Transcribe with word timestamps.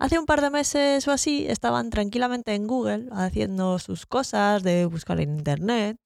Hace 0.00 0.18
un 0.18 0.24
par 0.24 0.40
de 0.40 0.48
meses 0.48 1.06
o 1.08 1.12
así 1.12 1.44
estaban 1.46 1.90
tranquilamente 1.90 2.54
en 2.54 2.66
Google 2.66 3.08
haciendo 3.12 3.78
sus 3.78 4.06
cosas 4.06 4.62
de 4.62 4.86
buscar 4.86 5.20
en 5.20 5.36
Internet, 5.36 5.98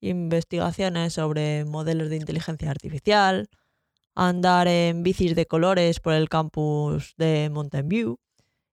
investigaciones 0.00 1.12
sobre 1.12 1.64
modelos 1.64 2.10
de 2.10 2.16
inteligencia 2.16 2.72
artificial, 2.72 3.48
andar 4.16 4.66
en 4.66 5.04
bicis 5.04 5.36
de 5.36 5.46
colores 5.46 6.00
por 6.00 6.14
el 6.14 6.28
campus 6.28 7.14
de 7.18 7.48
Mountain 7.52 7.88
View 7.88 8.18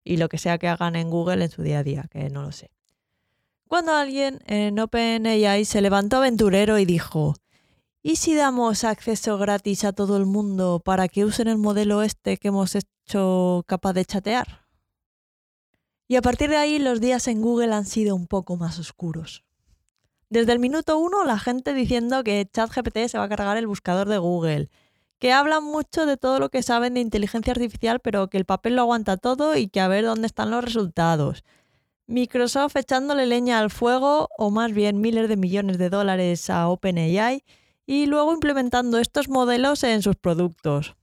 y 0.03 0.17
lo 0.17 0.27
que 0.27 0.39
sea 0.39 0.57
que 0.57 0.69
hagan 0.69 0.95
en 0.95 1.11
Google 1.11 1.43
en 1.43 1.51
su 1.51 1.61
día 1.61 1.77
a 1.77 1.83
día, 1.83 2.09
que 2.09 2.31
no 2.31 2.41
lo 2.41 2.51
sé. 2.51 2.71
Cuando 3.67 3.93
alguien 3.93 4.39
en 4.47 4.79
OpenAI 4.79 5.65
se 5.65 5.81
levantó 5.81 6.17
aventurero 6.17 6.79
y 6.79 6.85
dijo, 6.85 7.35
¿y 8.01 8.15
si 8.15 8.33
damos 8.33 8.85
acceso 8.85 9.37
gratis 9.37 9.83
a 9.83 9.93
todo 9.93 10.17
el 10.17 10.25
mundo 10.25 10.81
para 10.83 11.07
que 11.09 11.25
usen 11.25 11.47
el 11.47 11.59
modelo 11.59 12.01
este 12.01 12.37
que 12.37 12.47
hemos 12.47 12.73
hecho 12.73 13.63
capaz 13.67 13.93
de 13.93 14.05
chatear? 14.05 14.62
Y 16.07 16.15
a 16.15 16.21
partir 16.21 16.49
de 16.49 16.57
ahí 16.57 16.79
los 16.79 16.99
días 16.99 17.27
en 17.27 17.41
Google 17.41 17.73
han 17.73 17.85
sido 17.85 18.15
un 18.15 18.27
poco 18.27 18.57
más 18.57 18.79
oscuros. 18.79 19.43
Desde 20.29 20.51
el 20.51 20.59
minuto 20.59 20.97
uno 20.97 21.23
la 21.23 21.37
gente 21.37 21.73
diciendo 21.73 22.23
que 22.23 22.49
ChatGPT 22.51 23.07
se 23.07 23.17
va 23.17 23.25
a 23.25 23.29
cargar 23.29 23.55
el 23.57 23.67
buscador 23.67 24.09
de 24.09 24.17
Google, 24.17 24.69
que 25.19 25.31
hablan 25.31 25.63
mucho 25.63 26.05
de 26.05 26.17
todo 26.17 26.39
lo 26.39 26.49
que 26.49 26.63
saben 26.63 26.95
de 26.95 26.99
inteligencia 26.99 27.51
artificial, 27.51 27.99
pero 27.99 28.29
que 28.29 28.37
el 28.37 28.45
papel 28.45 28.75
lo 28.75 28.81
aguanta 28.81 29.15
todo 29.15 29.55
y 29.55 29.67
que 29.67 29.79
a 29.79 29.87
ver 29.87 30.03
dónde 30.03 30.27
están 30.27 30.51
los 30.51 30.63
resultados. 30.63 31.43
Microsoft 32.07 32.75
echándole 32.75 33.25
leña 33.25 33.59
al 33.59 33.69
fuego, 33.69 34.27
o 34.37 34.51
más 34.51 34.73
bien 34.73 34.99
miles 34.99 35.29
de 35.29 35.37
millones 35.37 35.77
de 35.77 35.89
dólares 35.89 36.49
a 36.49 36.67
OpenAI, 36.67 37.45
y 37.85 38.07
luego 38.07 38.33
implementando 38.33 38.97
estos 38.99 39.29
modelos 39.29 39.83
en 39.83 40.01
sus 40.01 40.15
productos. 40.15 40.95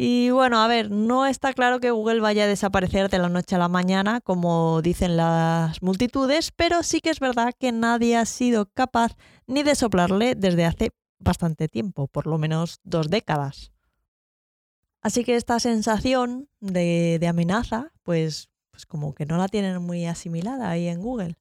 Y 0.00 0.30
bueno, 0.30 0.60
a 0.62 0.68
ver, 0.68 0.92
no 0.92 1.26
está 1.26 1.52
claro 1.52 1.80
que 1.80 1.90
Google 1.90 2.20
vaya 2.20 2.44
a 2.44 2.46
desaparecer 2.46 3.10
de 3.10 3.18
la 3.18 3.28
noche 3.28 3.56
a 3.56 3.58
la 3.58 3.66
mañana, 3.66 4.20
como 4.20 4.80
dicen 4.80 5.16
las 5.16 5.82
multitudes, 5.82 6.52
pero 6.52 6.84
sí 6.84 7.00
que 7.00 7.10
es 7.10 7.18
verdad 7.18 7.52
que 7.58 7.72
nadie 7.72 8.16
ha 8.16 8.24
sido 8.24 8.66
capaz 8.66 9.16
ni 9.48 9.64
de 9.64 9.74
soplarle 9.74 10.36
desde 10.36 10.66
hace 10.66 10.90
bastante 11.18 11.66
tiempo, 11.66 12.06
por 12.06 12.28
lo 12.28 12.38
menos 12.38 12.78
dos 12.84 13.10
décadas. 13.10 13.72
Así 15.02 15.24
que 15.24 15.34
esta 15.34 15.58
sensación 15.58 16.48
de, 16.60 17.18
amenaza, 17.28 17.90
pues, 18.04 18.50
pues 18.70 18.86
como 18.86 19.16
que 19.16 19.26
no 19.26 19.36
la 19.36 19.48
tienen 19.48 19.82
muy 19.82 20.06
asimilada 20.06 20.70
ahí 20.70 20.86
en 20.86 21.02
Google. 21.02 21.34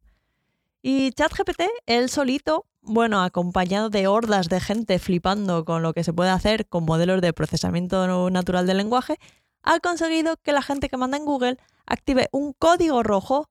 Y 0.89 1.11
ChatGPT, 1.11 1.63
él 1.85 2.09
solito, 2.09 2.65
bueno, 2.81 3.21
acompañado 3.21 3.89
de 3.89 4.07
hordas 4.07 4.47
de 4.47 4.61
gente 4.61 4.99
flipando 4.99 5.65
con 5.65 5.83
lo 5.83 5.91
que 5.91 6.05
se 6.05 6.13
puede 6.13 6.29
hacer 6.29 6.65
con 6.65 6.85
modelos 6.85 7.19
de 7.19 7.33
procesamiento 7.33 8.29
natural 8.29 8.65
del 8.65 8.77
lenguaje, 8.77 9.17
ha 9.63 9.81
conseguido 9.81 10.37
que 10.37 10.53
la 10.53 10.61
gente 10.61 10.87
que 10.87 10.95
manda 10.95 11.17
en 11.17 11.25
Google 11.25 11.57
active 11.85 12.29
un 12.31 12.53
código 12.53 13.03
rojo, 13.03 13.49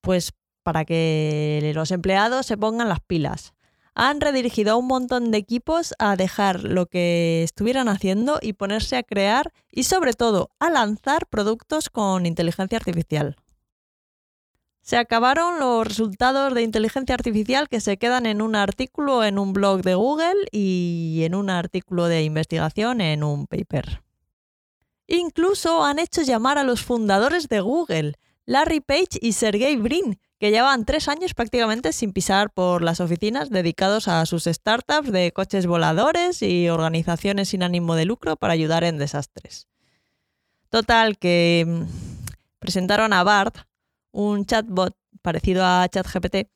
pues 0.00 0.32
para 0.64 0.84
que 0.84 1.70
los 1.76 1.92
empleados 1.92 2.46
se 2.46 2.56
pongan 2.56 2.88
las 2.88 2.98
pilas. 2.98 3.54
Han 3.94 4.20
redirigido 4.20 4.72
a 4.72 4.76
un 4.76 4.88
montón 4.88 5.30
de 5.30 5.38
equipos 5.38 5.94
a 6.00 6.16
dejar 6.16 6.64
lo 6.64 6.86
que 6.86 7.44
estuvieran 7.44 7.88
haciendo 7.88 8.40
y 8.42 8.54
ponerse 8.54 8.96
a 8.96 9.04
crear 9.04 9.52
y 9.70 9.84
sobre 9.84 10.14
todo 10.14 10.50
a 10.58 10.70
lanzar 10.70 11.28
productos 11.28 11.88
con 11.88 12.26
inteligencia 12.26 12.78
artificial. 12.78 13.36
Se 14.84 14.98
acabaron 14.98 15.60
los 15.60 15.88
resultados 15.88 16.52
de 16.52 16.60
inteligencia 16.60 17.14
artificial 17.14 17.70
que 17.70 17.80
se 17.80 17.96
quedan 17.96 18.26
en 18.26 18.42
un 18.42 18.54
artículo 18.54 19.24
en 19.24 19.38
un 19.38 19.54
blog 19.54 19.80
de 19.80 19.94
Google 19.94 20.46
y 20.52 21.22
en 21.24 21.34
un 21.34 21.48
artículo 21.48 22.04
de 22.04 22.22
investigación 22.22 23.00
en 23.00 23.24
un 23.24 23.46
paper. 23.46 24.02
Incluso 25.06 25.82
han 25.84 25.98
hecho 25.98 26.20
llamar 26.20 26.58
a 26.58 26.64
los 26.64 26.82
fundadores 26.82 27.48
de 27.48 27.60
Google, 27.60 28.12
Larry 28.44 28.80
Page 28.80 29.18
y 29.22 29.32
Sergey 29.32 29.76
Brin, 29.76 30.20
que 30.38 30.50
llevan 30.50 30.84
tres 30.84 31.08
años 31.08 31.32
prácticamente 31.32 31.94
sin 31.94 32.12
pisar 32.12 32.50
por 32.50 32.82
las 32.82 33.00
oficinas 33.00 33.48
dedicados 33.48 34.06
a 34.06 34.26
sus 34.26 34.44
startups 34.44 35.10
de 35.10 35.32
coches 35.32 35.66
voladores 35.66 36.42
y 36.42 36.68
organizaciones 36.68 37.48
sin 37.48 37.62
ánimo 37.62 37.94
de 37.94 38.04
lucro 38.04 38.36
para 38.36 38.52
ayudar 38.52 38.84
en 38.84 38.98
desastres. 38.98 39.66
Total, 40.68 41.16
que 41.16 41.64
mm, 41.66 41.84
presentaron 42.58 43.14
a 43.14 43.24
Bart, 43.24 43.56
un 44.14 44.46
chatbot 44.46 44.96
parecido 45.22 45.64
a 45.64 45.86
ChatGPT 45.88 46.48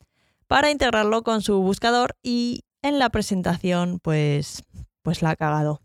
para 0.46 0.70
integrarlo 0.70 1.22
con 1.22 1.42
su 1.42 1.60
buscador 1.60 2.16
y 2.22 2.62
en 2.82 2.98
la 2.98 3.10
presentación 3.10 3.98
pues, 4.00 4.62
pues 5.02 5.22
la 5.22 5.30
ha 5.30 5.36
cagado. 5.36 5.80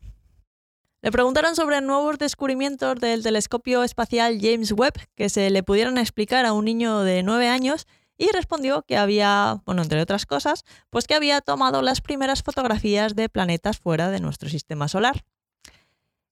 Le 1.02 1.12
preguntaron 1.12 1.56
sobre 1.56 1.82
nuevos 1.82 2.18
descubrimientos 2.18 2.96
del 3.00 3.24
telescopio 3.24 3.84
espacial 3.84 4.38
James 4.40 4.72
Webb 4.72 4.94
que 5.16 5.28
se 5.30 5.50
le 5.50 5.64
pudieran 5.64 5.98
explicar 5.98 6.46
a 6.46 6.54
un 6.54 6.66
niño 6.66 7.00
de 7.02 7.24
9 7.24 7.50
años 7.50 7.88
y 8.18 8.32
respondió 8.32 8.84
que 8.84 8.96
había, 8.96 9.62
bueno, 9.66 9.82
entre 9.82 10.00
otras 10.00 10.26
cosas, 10.26 10.64
pues 10.92 11.08
que 11.08 11.16
había 11.16 11.42
tomado 11.42 11.82
las 11.82 12.00
primeras 12.00 12.44
fotografías 12.44 13.16
de 13.16 13.28
planetas 13.28 13.80
fuera 13.80 14.12
de 14.12 14.20
nuestro 14.20 14.48
sistema 14.48 14.88
solar. 14.88 15.26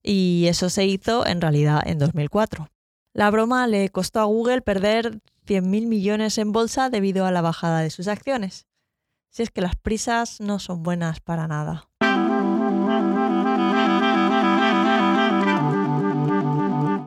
Y 0.03 0.45
eso 0.47 0.69
se 0.69 0.85
hizo 0.85 1.25
en 1.25 1.41
realidad 1.41 1.81
en 1.85 1.97
2004. 1.97 2.69
La 3.13 3.29
broma 3.29 3.67
le 3.67 3.89
costó 3.89 4.21
a 4.21 4.25
Google 4.25 4.61
perder 4.61 5.19
100.000 5.47 5.87
millones 5.87 6.37
en 6.37 6.51
bolsa 6.51 6.89
debido 6.89 7.25
a 7.25 7.31
la 7.31 7.41
bajada 7.41 7.81
de 7.81 7.89
sus 7.89 8.07
acciones. 8.07 8.67
Si 9.29 9.43
es 9.43 9.49
que 9.49 9.61
las 9.61 9.75
prisas 9.75 10.41
no 10.41 10.59
son 10.59 10.83
buenas 10.83 11.19
para 11.19 11.47
nada. 11.47 11.87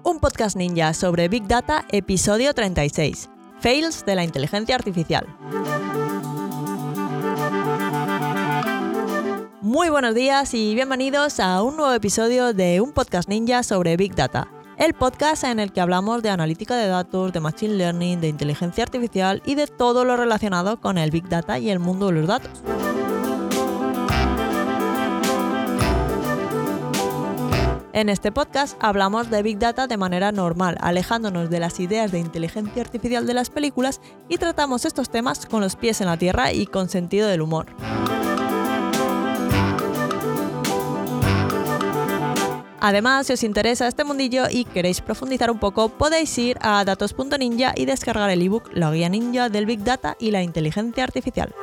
Un 0.05 0.19
podcast 0.21 0.57
ninja 0.57 0.95
sobre 0.95 1.29
Big 1.29 1.47
Data, 1.47 1.85
episodio 1.91 2.55
36. 2.55 3.29
Fails 3.61 4.05
de 4.05 4.15
la 4.15 4.25
inteligencia 4.25 4.75
artificial. 4.75 5.27
Muy 9.61 9.89
buenos 9.89 10.15
días 10.15 10.55
y 10.55 10.75
bienvenidos 10.75 11.41
a 11.41 11.63
un 11.63 11.77
nuevo 11.77 11.93
episodio 11.93 12.53
de 12.53 12.81
un 12.81 12.93
podcast 12.93 13.29
ninja 13.29 13.63
sobre 13.63 13.97
Big 13.97 14.15
Data 14.15 14.54
el 14.79 14.95
podcast 14.95 15.45
en 15.45 15.61
el 15.61 15.73
que 15.73 15.81
hablamos 15.81 16.23
de 16.23 16.31
analítica 16.31 16.77
de 16.77 16.89
datos, 16.89 17.33
de 17.33 17.41
machine 17.41 17.75
learning, 17.75 18.21
de 18.21 18.29
inteligencia 18.29 18.85
artificial 18.85 19.43
y 19.45 19.55
de 19.55 19.67
todo 19.67 20.05
lo 20.05 20.17
relacionado 20.17 20.81
con 20.81 20.99
el 20.99 21.11
big 21.11 21.29
data 21.29 21.59
y 21.59 21.71
el 21.71 21.79
mundo 21.79 22.07
de 22.07 22.13
los 22.13 22.27
datos. 22.27 22.63
En 27.95 28.09
este 28.09 28.33
podcast 28.33 28.77
hablamos 28.81 29.31
de 29.31 29.41
Big 29.45 29.61
Data 29.61 29.87
de 29.87 29.97
manera 29.97 30.33
normal, 30.33 30.77
alejándonos 30.81 31.49
de 31.49 31.61
las 31.61 31.79
ideas 31.79 32.11
de 32.11 32.19
inteligencia 32.19 32.83
artificial 32.83 33.25
de 33.25 33.35
las 33.35 33.51
películas 33.51 34.01
y 34.29 34.39
tratamos 34.39 34.85
estos 34.85 35.11
temas 35.11 35.47
con 35.47 35.61
los 35.61 35.77
pies 35.77 36.01
en 36.01 36.09
la 36.09 36.17
tierra 36.17 36.53
y 36.53 36.67
con 36.67 36.89
sentido 36.89 37.29
del 37.29 37.43
humor. 37.43 37.67
Además, 42.87 43.27
si 43.27 43.33
os 43.33 43.43
interesa 43.45 43.89
este 43.89 44.05
mundillo 44.05 44.45
y 44.51 44.67
queréis 44.67 45.01
profundizar 45.01 45.51
un 45.51 45.59
poco, 45.59 45.89
podéis 45.89 46.37
ir 46.37 46.59
a 46.61 46.85
datos.ninja 46.85 47.73
y 47.75 47.87
descargar 47.87 48.29
el 48.29 48.43
ebook 48.43 48.69
La 48.75 48.91
guía 48.91 49.09
ninja 49.09 49.49
del 49.49 49.65
Big 49.65 49.83
Data 49.83 50.19
y 50.21 50.33
la 50.33 50.43
inteligencia 50.43 51.03
artificial. 51.03 51.55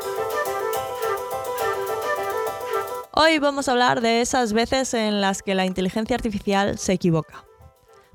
Hoy 3.11 3.37
vamos 3.37 3.67
a 3.67 3.73
hablar 3.73 4.01
de 4.01 4.21
esas 4.21 4.53
veces 4.53 4.95
en 4.95 5.21
las 5.21 5.43
que 5.43 5.53
la 5.53 5.67
inteligencia 5.67 6.15
artificial 6.15 6.79
se 6.79 6.93
equivoca. 6.93 7.45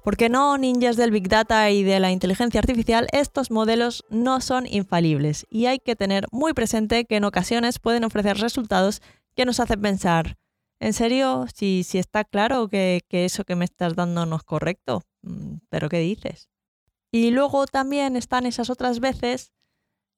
Porque 0.02 0.28
no, 0.28 0.58
ninjas 0.58 0.96
del 0.96 1.12
Big 1.12 1.28
Data 1.28 1.70
y 1.70 1.84
de 1.84 2.00
la 2.00 2.10
inteligencia 2.10 2.58
artificial, 2.58 3.06
estos 3.12 3.52
modelos 3.52 4.04
no 4.10 4.40
son 4.40 4.66
infalibles 4.66 5.46
y 5.48 5.66
hay 5.66 5.78
que 5.78 5.94
tener 5.94 6.26
muy 6.32 6.54
presente 6.54 7.04
que 7.04 7.18
en 7.18 7.24
ocasiones 7.24 7.78
pueden 7.78 8.02
ofrecer 8.02 8.38
resultados 8.38 9.00
que 9.36 9.44
nos 9.44 9.60
hacen 9.60 9.80
pensar, 9.80 10.36
¿En 10.78 10.92
serio? 10.92 11.46
Si, 11.54 11.84
si 11.84 11.98
está 11.98 12.24
claro 12.24 12.68
que, 12.68 13.02
eso 13.10 13.44
que 13.44 13.56
me 13.56 13.64
estás 13.64 13.96
dando 13.96 14.26
no 14.26 14.36
es 14.36 14.42
correcto. 14.42 15.02
Mm, 15.22 15.56
¿Pero 15.68 15.88
qué 15.88 16.00
dices? 16.00 16.50
Y 17.10 17.30
luego 17.30 17.66
también 17.66 18.16
están 18.16 18.46
esas 18.46 18.68
otras 18.68 19.00
veces, 19.00 19.52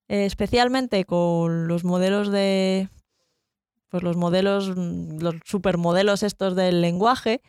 eh, 0.09 0.27
especialmente 0.27 1.05
con 1.05 1.69
los 1.69 1.85
modelos 1.85 2.31
de. 2.31 2.88
Pues 3.88 4.03
los 4.03 4.17
modelos, 4.17 4.77
mm, 4.77 5.21
los 5.21 5.37
supermodelos 5.44 6.23
estos 6.23 6.56
del 6.56 6.81
lenguaje, 6.81 7.41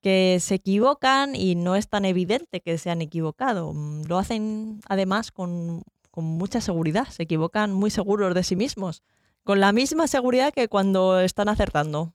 que 0.00 0.38
se 0.40 0.56
equivocan 0.56 1.34
y 1.36 1.54
no 1.54 1.76
es 1.76 1.88
tan 1.88 2.04
evidente 2.04 2.60
que 2.60 2.78
se 2.78 2.90
han 2.90 3.02
equivocado. 3.02 3.72
Mm, 3.74 4.04
lo 4.06 4.18
hacen 4.18 4.80
además 4.88 5.32
con, 5.32 5.82
con 6.10 6.24
mucha 6.24 6.60
seguridad, 6.60 7.08
se 7.08 7.24
equivocan 7.24 7.72
muy 7.72 7.90
seguros 7.90 8.34
de 8.34 8.44
sí 8.44 8.56
mismos, 8.56 9.02
con 9.44 9.60
la 9.60 9.72
misma 9.72 10.06
seguridad 10.06 10.52
que 10.54 10.68
cuando 10.68 11.20
están 11.20 11.48
acertando. 11.48 12.14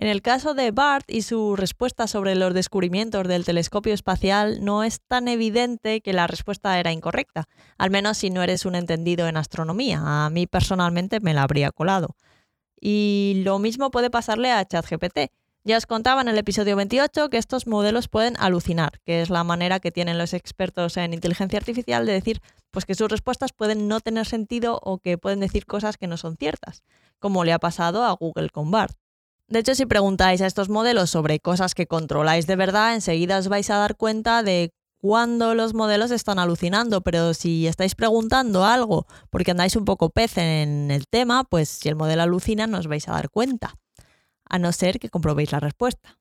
En 0.00 0.08
el 0.08 0.22
caso 0.22 0.54
de 0.54 0.70
BART 0.70 1.10
y 1.10 1.20
su 1.20 1.56
respuesta 1.56 2.06
sobre 2.06 2.34
los 2.34 2.54
descubrimientos 2.54 3.28
del 3.28 3.44
telescopio 3.44 3.92
espacial, 3.92 4.64
no 4.64 4.82
es 4.82 5.02
tan 5.02 5.28
evidente 5.28 6.00
que 6.00 6.14
la 6.14 6.26
respuesta 6.26 6.80
era 6.80 6.90
incorrecta, 6.90 7.50
al 7.76 7.90
menos 7.90 8.16
si 8.16 8.30
no 8.30 8.42
eres 8.42 8.64
un 8.64 8.76
entendido 8.76 9.28
en 9.28 9.36
astronomía. 9.36 10.00
A 10.24 10.30
mí 10.30 10.46
personalmente 10.46 11.20
me 11.20 11.34
la 11.34 11.42
habría 11.42 11.70
colado. 11.70 12.16
Y 12.80 13.42
lo 13.44 13.58
mismo 13.58 13.90
puede 13.90 14.08
pasarle 14.08 14.50
a 14.50 14.64
ChatGPT. 14.64 15.32
Ya 15.64 15.76
os 15.76 15.84
contaba 15.84 16.22
en 16.22 16.28
el 16.28 16.38
episodio 16.38 16.76
28 16.76 17.28
que 17.28 17.36
estos 17.36 17.66
modelos 17.66 18.08
pueden 18.08 18.36
alucinar, 18.38 19.00
que 19.04 19.20
es 19.20 19.28
la 19.28 19.44
manera 19.44 19.80
que 19.80 19.92
tienen 19.92 20.16
los 20.16 20.32
expertos 20.32 20.96
en 20.96 21.12
inteligencia 21.12 21.58
artificial 21.58 22.06
de 22.06 22.14
decir 22.14 22.40
pues 22.70 22.86
que 22.86 22.94
sus 22.94 23.10
respuestas 23.10 23.52
pueden 23.52 23.86
no 23.86 24.00
tener 24.00 24.24
sentido 24.24 24.80
o 24.82 24.96
que 24.96 25.18
pueden 25.18 25.40
decir 25.40 25.66
cosas 25.66 25.98
que 25.98 26.06
no 26.06 26.16
son 26.16 26.38
ciertas, 26.38 26.84
como 27.18 27.44
le 27.44 27.52
ha 27.52 27.58
pasado 27.58 28.02
a 28.02 28.12
Google 28.12 28.48
con 28.48 28.70
BART. 28.70 28.96
De 29.50 29.58
hecho, 29.58 29.74
si 29.74 29.84
preguntáis 29.84 30.40
a 30.42 30.46
estos 30.46 30.68
modelos 30.68 31.10
sobre 31.10 31.40
cosas 31.40 31.74
que 31.74 31.88
controláis 31.88 32.46
de 32.46 32.54
verdad, 32.54 32.94
enseguida 32.94 33.36
os 33.36 33.48
vais 33.48 33.68
a 33.68 33.78
dar 33.78 33.96
cuenta 33.96 34.44
de 34.44 34.72
cuándo 34.96 35.56
los 35.56 35.74
modelos 35.74 36.12
están 36.12 36.38
alucinando, 36.38 37.00
pero 37.00 37.34
si 37.34 37.66
estáis 37.66 37.96
preguntando 37.96 38.64
algo 38.64 39.08
porque 39.28 39.50
andáis 39.50 39.74
un 39.74 39.84
poco 39.84 40.10
pez 40.10 40.38
en 40.38 40.92
el 40.92 41.08
tema, 41.08 41.42
pues 41.42 41.68
si 41.68 41.88
el 41.88 41.96
modelo 41.96 42.22
alucina 42.22 42.68
no 42.68 42.78
os 42.78 42.86
vais 42.86 43.08
a 43.08 43.12
dar 43.12 43.28
cuenta 43.28 43.74
a 44.48 44.60
no 44.60 44.70
ser 44.70 45.00
que 45.00 45.10
comprobéis 45.10 45.50
la 45.50 45.58
respuesta. 45.58 46.16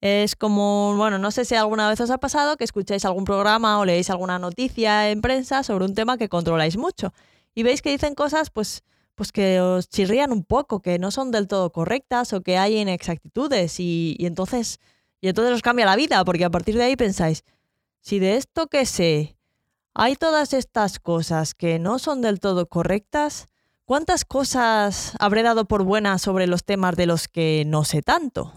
Es 0.00 0.34
como, 0.34 0.96
bueno, 0.96 1.18
no 1.18 1.32
sé 1.32 1.44
si 1.44 1.54
alguna 1.54 1.90
vez 1.90 2.00
os 2.00 2.10
ha 2.10 2.16
pasado 2.16 2.56
que 2.56 2.64
escucháis 2.64 3.04
algún 3.04 3.26
programa 3.26 3.78
o 3.78 3.84
leéis 3.84 4.08
alguna 4.08 4.38
noticia 4.38 5.10
en 5.10 5.20
prensa 5.20 5.62
sobre 5.62 5.84
un 5.84 5.94
tema 5.94 6.16
que 6.16 6.30
controláis 6.30 6.78
mucho 6.78 7.12
y 7.54 7.62
veis 7.62 7.82
que 7.82 7.90
dicen 7.90 8.14
cosas 8.14 8.48
pues, 8.48 8.84
pues 9.14 9.32
que 9.32 9.60
os 9.60 9.88
chirrían 9.88 10.32
un 10.32 10.44
poco, 10.44 10.80
que 10.80 10.98
no 10.98 11.10
son 11.10 11.30
del 11.30 11.48
todo 11.48 11.70
correctas 11.70 12.32
o 12.32 12.42
que 12.42 12.58
hay 12.58 12.78
inexactitudes 12.78 13.78
y, 13.80 14.16
entonces, 14.20 14.80
y 15.20 15.28
entonces 15.28 15.54
os 15.54 15.62
cambia 15.62 15.86
la 15.86 15.96
vida 15.96 16.24
porque 16.24 16.44
a 16.44 16.50
partir 16.50 16.76
de 16.76 16.84
ahí 16.84 16.96
pensáis, 16.96 17.44
si 18.00 18.18
de 18.18 18.36
esto 18.36 18.66
que 18.68 18.86
sé 18.86 19.36
hay 19.94 20.16
todas 20.16 20.54
estas 20.54 20.98
cosas 20.98 21.54
que 21.54 21.78
no 21.78 21.98
son 21.98 22.22
del 22.22 22.40
todo 22.40 22.66
correctas, 22.66 23.46
¿Cuántas 23.84 24.24
cosas 24.24 25.12
habré 25.18 25.42
dado 25.42 25.66
por 25.66 25.82
buenas 25.82 26.22
sobre 26.22 26.46
los 26.46 26.64
temas 26.64 26.96
de 26.96 27.06
los 27.06 27.28
que 27.28 27.64
no 27.66 27.84
sé 27.84 28.00
tanto? 28.00 28.52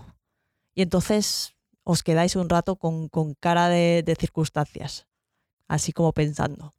Y 0.76 0.82
entonces 0.84 1.56
os 1.84 2.04
quedáis 2.04 2.36
un 2.36 2.48
rato 2.48 2.76
con, 2.78 3.10
cara 3.40 3.68
de, 3.68 4.04
de 4.06 4.16
circunstancias, 4.16 5.08
así 5.68 5.92
como 5.92 6.14
pensando. 6.14 6.74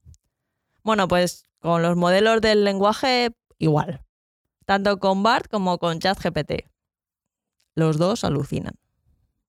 Bueno, 0.83 1.07
pues 1.07 1.47
con 1.61 1.83
los 1.83 1.97
modelos 1.97 2.41
del 2.41 2.65
lenguaje 2.65 3.33
igual, 3.59 4.03
tanto 4.65 4.99
con 4.99 5.23
BART 5.23 5.51
como 5.51 5.79
con 5.79 5.99
ChatGPT. 5.99 6.67
Los 7.75 7.99
dos 7.99 8.25
alucinan, 8.25 8.75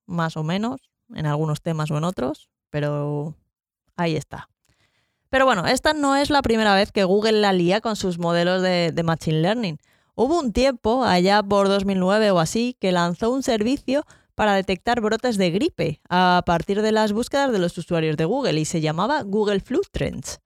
más 0.05 0.37
o 0.37 0.43
menos, 0.43 0.91
en 1.15 1.25
algunos 1.25 1.61
temas 1.61 1.91
o 1.91 1.97
en 1.97 2.03
otros, 2.03 2.49
pero 2.69 3.35
ahí 3.95 4.15
está. 4.15 4.49
Pero 5.29 5.45
bueno, 5.45 5.65
esta 5.67 5.93
no 5.93 6.15
es 6.15 6.29
la 6.29 6.41
primera 6.41 6.75
vez 6.75 6.91
que 6.91 7.03
Google 7.03 7.41
la 7.41 7.53
lía 7.53 7.81
con 7.81 7.95
sus 7.95 8.17
modelos 8.17 8.61
de, 8.61 8.93
Machine 9.03 9.41
Learning. 9.41 9.77
Hubo 10.15 10.39
un 10.39 10.53
tiempo, 10.53 11.03
allá 11.03 11.43
por 11.43 11.67
2009 11.67 12.31
o 12.31 12.39
así, 12.39 12.75
que 12.79 12.91
lanzó 12.91 13.31
un 13.31 13.43
servicio 13.43 14.05
para 14.35 14.53
detectar 14.53 15.01
brotes 15.01 15.37
de 15.37 15.51
gripe 15.51 16.01
a 16.09 16.43
partir 16.45 16.81
de 16.81 16.91
las 16.91 17.11
búsquedas 17.11 17.51
de 17.51 17.59
los 17.59 17.77
usuarios 17.77 18.17
de 18.17 18.25
Google 18.25 18.59
y 18.59 18.65
se 18.65 18.81
llamaba 18.81 19.21
Google 19.23 19.59
Flu 19.59 19.81
Trends. 19.91 20.39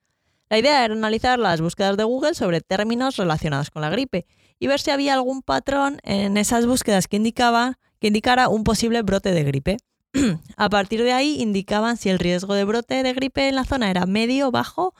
La 0.51 0.59
idea 0.59 0.83
era 0.83 0.93
analizar 0.93 1.39
las 1.39 1.61
búsquedas 1.61 1.95
de 1.95 2.03
Google 2.03 2.33
sobre 2.33 2.59
términos 2.59 3.15
relacionados 3.15 3.71
con 3.71 3.81
la 3.81 3.89
gripe 3.89 4.25
y 4.59 4.67
ver 4.67 4.81
si 4.81 4.91
había 4.91 5.13
algún 5.13 5.43
patrón 5.43 6.01
en 6.03 6.35
esas 6.35 6.65
búsquedas 6.65 7.07
que, 7.07 7.21
que 7.21 8.07
indicara 8.07 8.49
un 8.49 8.65
posible 8.65 9.01
brote 9.01 9.31
de 9.31 9.45
gripe. 9.45 9.77
a 10.57 10.69
partir 10.69 11.03
de 11.03 11.13
ahí 11.13 11.41
indicaban 11.41 11.95
si 11.95 12.09
el 12.09 12.19
riesgo 12.19 12.53
de 12.53 12.65
brote 12.65 13.01
de 13.01 13.13
gripe 13.13 13.47
en 13.47 13.55
la 13.55 13.63
zona 13.63 13.89
era 13.89 14.05
medio, 14.05 14.51
bajo 14.51 14.93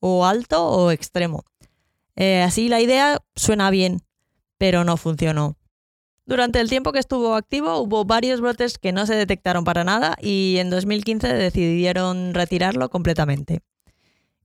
o 0.00 0.24
alto 0.24 0.66
o 0.66 0.90
extremo. 0.90 1.44
Eh, 2.14 2.40
así 2.40 2.70
la 2.70 2.80
idea 2.80 3.18
suena 3.34 3.68
bien, 3.68 4.00
pero 4.56 4.82
no 4.84 4.96
funcionó. 4.96 5.58
Durante 6.24 6.58
el 6.58 6.70
tiempo 6.70 6.92
que 6.92 7.00
estuvo 7.00 7.34
activo 7.34 7.80
hubo 7.80 8.06
varios 8.06 8.40
brotes 8.40 8.78
que 8.78 8.92
no 8.92 9.04
se 9.04 9.14
detectaron 9.14 9.64
para 9.64 9.84
nada 9.84 10.16
y 10.22 10.56
en 10.56 10.70
2015 10.70 11.34
decidieron 11.34 12.32
retirarlo 12.32 12.88
completamente. 12.88 13.60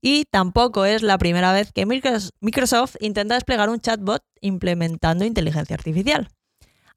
Y 0.01 0.25
tampoco 0.25 0.85
es 0.85 1.03
la 1.03 1.17
primera 1.17 1.53
vez 1.53 1.71
que 1.71 1.85
Microsoft 1.85 2.95
intenta 2.99 3.35
desplegar 3.35 3.69
un 3.69 3.79
chatbot 3.79 4.23
implementando 4.41 5.25
inteligencia 5.25 5.75
artificial 5.75 6.29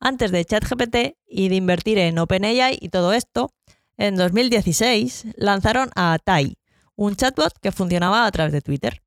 antes 0.04 0.30
de 0.30 0.44
ChatGPT 0.44 1.16
y 1.26 1.48
de 1.48 1.54
invertir 1.56 1.98
en 1.98 2.18
OpenAI 2.18 2.78
y 2.80 2.90
todo 2.90 3.14
esto, 3.14 3.50
en 3.96 4.16
2016 4.16 5.28
lanzaron 5.36 5.90
a 5.96 6.18
Tai, 6.22 6.58
un 6.94 7.16
chatbot 7.16 7.58
que 7.60 7.72
funcionaba 7.72 8.26
a 8.26 8.30
través 8.30 8.52
de 8.52 8.60
Twitter. 8.60 9.02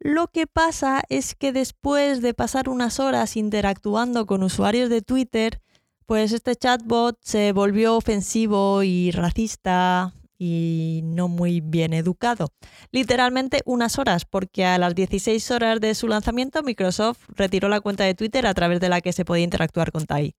Lo 0.00 0.26
que 0.26 0.48
pasa 0.48 1.02
es 1.08 1.36
que 1.36 1.52
después 1.52 2.22
de 2.22 2.34
pasar 2.34 2.68
unas 2.68 2.98
horas 2.98 3.36
interactuando 3.36 4.26
con 4.26 4.42
usuarios 4.42 4.90
de 4.90 5.00
Twitter, 5.00 5.60
pues 6.06 6.32
este 6.32 6.56
chatbot 6.56 7.18
se 7.22 7.52
volvió 7.52 7.96
ofensivo 7.96 8.82
y 8.82 9.12
racista, 9.12 10.12
y 10.38 11.00
no 11.04 11.28
muy 11.28 11.60
bien 11.60 11.92
educado. 11.92 12.52
Literalmente 12.90 13.62
unas 13.64 13.98
horas, 13.98 14.24
porque 14.24 14.64
a 14.64 14.78
las 14.78 14.94
16 14.94 15.50
horas 15.50 15.80
de 15.80 15.94
su 15.94 16.08
lanzamiento 16.08 16.62
Microsoft 16.62 17.24
retiró 17.28 17.68
la 17.68 17.80
cuenta 17.80 18.04
de 18.04 18.14
Twitter 18.14 18.46
a 18.46 18.54
través 18.54 18.80
de 18.80 18.88
la 18.88 19.00
que 19.00 19.12
se 19.12 19.24
podía 19.24 19.44
interactuar 19.44 19.92
con 19.92 20.06
Tai. 20.06 20.34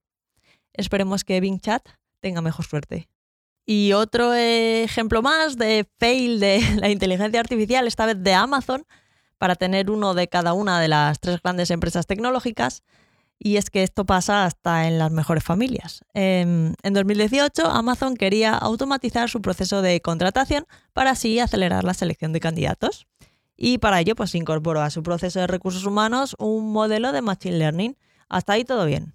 Esperemos 0.73 1.23
que 1.23 1.39
Bing 1.39 1.59
Chat 1.59 1.87
tenga 2.21 2.41
mejor 2.41 2.65
suerte. 2.65 3.09
Y 3.65 3.91
otro 3.93 4.33
ejemplo 4.33 5.21
más 5.21 5.57
de 5.57 5.85
fail 5.99 6.39
de 6.39 6.61
la 6.77 6.89
inteligencia 6.89 7.39
artificial, 7.39 7.87
esta 7.87 8.05
vez 8.05 8.21
de 8.23 8.33
Amazon, 8.33 8.85
para 9.37 9.55
tener 9.55 9.91
uno 9.91 10.13
de 10.13 10.27
cada 10.27 10.53
una 10.53 10.79
de 10.79 10.87
las 10.87 11.19
tres 11.19 11.41
grandes 11.41 11.69
empresas 11.69 12.07
tecnológicas, 12.07 12.83
y 13.39 13.57
es 13.57 13.69
que 13.69 13.83
esto 13.83 14.05
pasa 14.05 14.45
hasta 14.45 14.87
en 14.87 14.97
las 14.97 15.11
mejores 15.11 15.43
familias. 15.43 16.03
En, 16.13 16.75
2018, 16.83 17.67
Amazon 17.67 18.15
quería 18.15 18.55
automatizar 18.55 19.29
su 19.29 19.41
proceso 19.41 19.81
de 19.81 20.01
contratación 20.01 20.65
para 20.93 21.11
así 21.11 21.39
acelerar 21.39 21.83
la 21.83 21.93
selección 21.93 22.33
de 22.33 22.39
candidatos. 22.39 23.07
Y 23.55 23.77
para 23.77 23.99
ello, 23.99 24.15
pues 24.15 24.35
incorporó 24.35 24.81
a 24.81 24.89
su 24.89 25.03
proceso 25.03 25.39
de 25.39 25.47
recursos 25.47 25.85
humanos 25.85 26.35
un 26.39 26.71
modelo 26.71 27.11
de 27.11 27.21
Machine 27.21 27.57
Learning. 27.57 27.97
Hasta 28.29 28.53
ahí 28.53 28.65
todo 28.65 28.85
bien. 28.85 29.13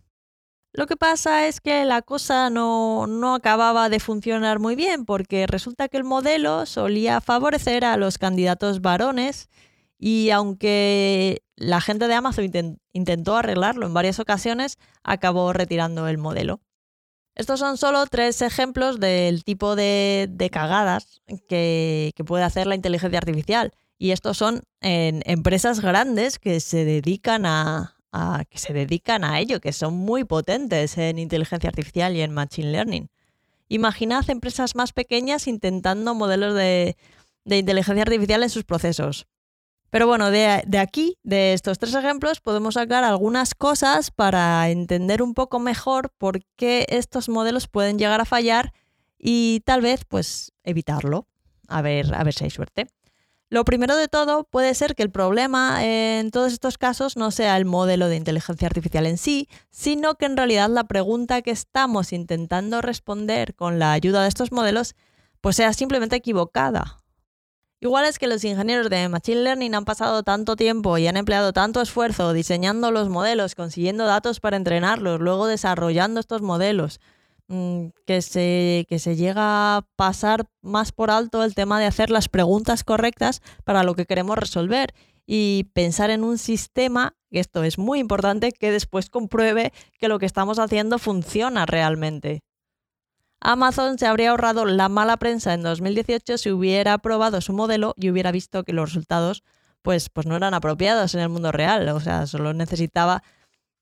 Lo 0.75 0.87
que 0.87 0.97
pasa 0.97 1.47
es 1.47 1.61
que 1.61 1.85
la 1.85 2.01
cosa 2.01 2.49
no, 2.49 3.07
no, 3.07 3.35
acababa 3.35 3.91
de 3.91 4.01
funcionar 4.01 4.59
muy 4.59 4.75
bien 4.75 5.05
porque 5.05 5.47
resulta 5.47 5.89
que 5.89 5.99
el 5.99 6.05
modelo 6.05 6.65
solía 6.65 7.21
favorecer 7.21 7.85
a 7.85 7.99
los 7.99 8.17
candidatos 8.17 8.81
varones 8.81 9.51
y 10.05 10.31
aunque 10.31 11.45
la 11.55 11.81
gente 11.81 12.09
de 12.09 12.15
Amazon 12.15 12.51
intentó 12.93 13.37
arreglarlo 13.37 13.87
en 13.87 13.95
varias 13.95 14.19
ocasiones, 14.19 14.77
acabó 15.05 15.53
retirando 15.53 16.09
el 16.09 16.19
modelo. 16.19 16.61
Estos 17.37 17.61
son 17.61 17.79
solo 17.79 18.05
tres 18.07 18.43
ejemplos 18.43 18.99
del 18.99 19.45
tipo 19.45 19.77
de, 19.77 20.51
cagadas 20.51 21.23
que, 21.49 22.13
puede 22.27 22.43
hacer 22.43 22.67
la 22.67 22.75
inteligencia 22.75 23.19
artificial. 23.19 23.71
Y 23.97 24.11
estos 24.11 24.39
son 24.39 24.65
en 24.81 25.23
empresas 25.25 25.79
grandes 25.79 26.41
que 26.41 26.59
se 26.59 26.85
dedican 26.85 27.47
a, 27.47 27.95
que 28.51 28.59
se 28.59 28.73
dedican 28.73 29.23
a 29.23 29.39
ello, 29.39 29.61
que 29.61 29.73
son 29.73 29.95
muy 29.95 30.25
potentes 30.25 30.99
en 30.99 31.21
inteligencia 31.21 31.69
artificial 31.69 32.17
y 32.17 32.23
en 32.23 32.35
machine 32.35 32.73
learning. 32.73 33.09
Imaginad 33.69 34.29
empresas 34.29 34.75
más 34.75 34.93
pequeñas 34.93 35.47
intentando 35.47 36.13
modelos 36.17 36.57
de 36.57 36.97
inteligencia 37.45 38.03
artificial 38.03 38.43
en 38.43 38.51
sus 38.51 38.65
procesos. 38.65 39.29
Pero 39.93 40.07
bueno, 40.07 40.31
de, 40.31 40.79
aquí, 40.79 41.19
de 41.23 41.53
estos 41.53 41.79
tres 41.79 41.95
ejemplos, 41.95 42.41
podemos 42.41 42.75
sacar 42.75 43.05
algunas 43.05 43.55
cosas 43.55 44.11
para 44.11 44.71
entender 44.71 45.23
un 45.23 45.35
poco 45.35 45.59
mejor 45.59 46.15
por 46.17 46.43
qué 46.57 46.87
estos 46.89 47.29
modelos 47.29 47.69
pueden 47.69 47.99
llegar 47.99 48.19
a 48.23 48.25
fallar 48.25 48.73
y 49.19 49.61
tal 49.67 49.83
vez 49.83 50.07
pues 50.07 50.55
evitarlo. 50.65 51.27
A 51.69 51.83
ver, 51.83 52.15
a 52.15 52.25
ver 52.25 52.33
si 52.33 52.45
hay 52.45 52.51
suerte. 52.51 52.87
Lo 53.51 53.67
primero 53.67 53.95
de 53.95 54.09
todo 54.09 54.45
puede 54.45 54.73
ser 54.73 54.95
que 54.95 55.03
el 55.03 55.11
problema 55.11 55.85
en 55.85 56.31
todos 56.31 56.55
estos 56.55 56.79
casos 56.79 57.19
no 57.19 57.31
sea 57.31 57.59
el 57.59 57.67
modelo 57.67 58.09
de 58.09 58.17
inteligencia 58.17 58.69
artificial 58.69 59.05
en 59.05 59.19
sí, 59.19 59.47
sino 59.69 60.15
que 60.15 60.25
en 60.25 60.39
realidad 60.39 60.71
la 60.71 60.85
pregunta 60.85 61.43
que 61.43 61.51
estamos 61.51 62.15
intentando 62.15 62.81
responder 62.81 63.55
con 63.55 63.79
la 63.79 63.93
ayuda 63.93 64.23
de 64.23 64.29
estos 64.29 64.53
modelos 64.53 64.95
pues 65.43 65.57
sea 65.57 65.75
simplemente 65.75 66.17
equivocada 66.17 67.02
Igual 67.83 68.05
es 68.05 68.21
que 68.21 68.29
los 68.29 68.45
ingenieros 68.45 68.89
de 68.91 69.09
Machine 69.09 69.43
Learning 69.43 69.75
han 69.75 69.85
pasado 69.85 70.23
tanto 70.23 70.55
tiempo 70.55 70.99
y 70.99 71.09
han 71.09 71.17
empleado 71.17 71.53
tanto 71.53 71.81
esfuerzo 71.81 72.33
diseñando 72.33 72.93
los 72.93 73.09
modelos, 73.09 73.57
consiguiendo 73.57 74.05
datos 74.05 74.39
para 74.39 74.57
entrenarlos, 74.57 75.21
luego 75.21 75.49
desarrollando 75.49 76.21
estos 76.21 76.43
modelos, 76.43 77.01
mm, 77.49 77.87
que 78.07 78.23
se, 78.23 78.87
que 78.89 79.01
se 79.01 79.17
llega 79.17 79.79
a 79.79 79.83
pasar 79.97 80.47
más 80.61 80.93
por 80.93 81.11
alto 81.11 81.43
el 81.43 81.57
tema 81.57 81.81
de 81.81 81.87
hacer 81.87 82.11
las 82.11 82.29
preguntas 82.29 82.85
correctas 82.85 83.43
para 83.65 83.83
lo 83.83 83.97
que 83.97 84.07
queremos 84.07 84.39
resolver 84.39 84.95
y 85.27 85.65
pensar 85.75 86.11
en 86.11 86.23
un 86.23 86.39
sistema, 86.39 87.17
y 87.31 87.41
esto 87.41 87.65
es 87.65 87.79
muy 87.79 87.99
importante, 87.99 88.53
que 88.53 88.71
después 88.71 89.11
compruebe 89.11 89.73
que 89.99 90.07
lo 90.07 90.21
que 90.21 90.27
estamos 90.27 90.61
haciendo 90.61 91.01
funciona 91.01 91.67
realmente. 91.67 92.43
Amazon 93.45 93.99
se 93.99 94.07
habría 94.07 94.31
ahorrado 94.31 94.65
la 94.65 94.89
mala 94.89 95.17
prensa 95.17 95.53
en 95.55 95.63
2018 95.63 96.39
si 96.39 96.51
hubiera 96.51 96.99
probado 96.99 97.41
su 97.41 97.53
modelo 97.53 97.95
y 97.97 98.11
hubiera 98.11 98.31
visto 98.31 98.63
que 98.63 98.73
los 98.73 98.91
resultados 98.91 99.43
pues, 99.83 100.09
pues 100.11 100.27
no 100.27 100.37
eran 100.37 100.55
apropiados 100.55 101.15
en 101.15 101.21
el 101.21 101.29
mundo 101.29 101.53
real. 101.53 101.89
O 101.89 102.01
sea, 102.01 102.27
solo 102.27 102.55
necesitaba 102.55 103.23